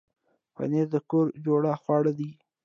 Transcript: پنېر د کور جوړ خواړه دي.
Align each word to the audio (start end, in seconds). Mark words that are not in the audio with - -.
پنېر 0.55 0.87
د 0.93 0.95
کور 1.09 1.25
جوړ 1.45 1.61
خواړه 1.81 2.11
دي. 2.19 2.31